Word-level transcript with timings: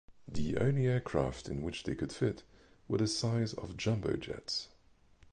The 0.27 0.57
only 0.57 0.87
aircraft 0.87 1.47
in 1.47 1.61
which 1.61 1.83
they 1.83 1.93
could 1.93 2.11
fit 2.11 2.41
were 2.87 2.97
the 2.97 3.05
size 3.05 3.53
of 3.53 3.77
jumbo 3.77 4.17
jets. 4.17 4.69